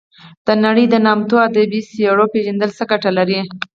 د 0.45 0.47
نړۍ 0.65 0.85
د 0.89 0.95
نامتو 1.05 1.35
ادبي 1.47 1.81
څیرو 1.89 2.25
پېژندل 2.33 2.71
څه 2.77 2.83
ګټه 2.91 3.09
لري. 3.17 3.39